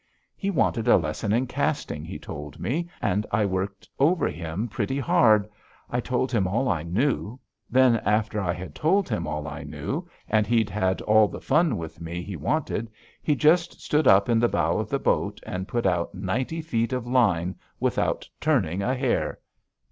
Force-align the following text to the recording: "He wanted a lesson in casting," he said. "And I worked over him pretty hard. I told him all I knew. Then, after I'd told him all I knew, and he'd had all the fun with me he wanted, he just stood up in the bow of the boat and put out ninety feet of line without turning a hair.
"He 0.35 0.49
wanted 0.49 0.87
a 0.87 0.97
lesson 0.97 1.31
in 1.31 1.45
casting," 1.45 2.03
he 2.03 2.19
said. 2.25 2.57
"And 3.03 3.27
I 3.31 3.45
worked 3.45 3.87
over 3.99 4.27
him 4.29 4.67
pretty 4.67 4.97
hard. 4.97 5.47
I 5.91 5.99
told 5.99 6.31
him 6.31 6.47
all 6.47 6.69
I 6.69 6.81
knew. 6.81 7.39
Then, 7.69 7.97
after 7.97 8.41
I'd 8.41 8.73
told 8.73 9.07
him 9.07 9.27
all 9.27 9.47
I 9.47 9.61
knew, 9.61 10.09
and 10.27 10.47
he'd 10.47 10.71
had 10.71 11.01
all 11.03 11.27
the 11.27 11.39
fun 11.39 11.77
with 11.77 12.01
me 12.01 12.23
he 12.23 12.35
wanted, 12.35 12.89
he 13.21 13.35
just 13.35 13.79
stood 13.79 14.07
up 14.07 14.27
in 14.27 14.39
the 14.39 14.49
bow 14.49 14.79
of 14.79 14.89
the 14.89 14.97
boat 14.97 15.39
and 15.45 15.67
put 15.67 15.85
out 15.85 16.15
ninety 16.15 16.63
feet 16.63 16.93
of 16.93 17.05
line 17.05 17.53
without 17.79 18.27
turning 18.39 18.81
a 18.81 18.95
hair. 18.95 19.37